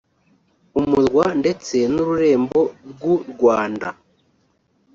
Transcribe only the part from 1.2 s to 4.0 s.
ndetse n’ururembo rw’u Rwanda